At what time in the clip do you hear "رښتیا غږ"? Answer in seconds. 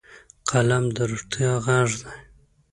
1.11-1.89